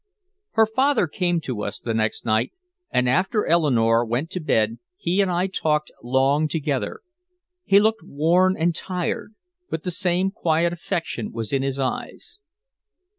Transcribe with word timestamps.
Her 0.53 0.65
father 0.65 1.05
came 1.05 1.39
to 1.41 1.61
us 1.63 1.79
the 1.79 1.93
next 1.93 2.25
night, 2.25 2.53
and 2.89 3.07
after 3.07 3.45
Eleanore 3.45 4.03
went 4.03 4.31
to 4.31 4.39
bed 4.39 4.79
he 4.97 5.21
and 5.21 5.29
I 5.29 5.45
talked 5.45 5.91
long 6.01 6.47
together. 6.47 7.01
He 7.65 7.79
looked 7.79 8.01
worn 8.03 8.57
and 8.57 8.73
tired, 8.73 9.35
but 9.69 9.83
the 9.83 9.91
same 9.91 10.31
quiet 10.31 10.73
affection 10.73 11.31
was 11.31 11.53
in 11.53 11.61
his 11.61 11.77
eyes. 11.77 12.39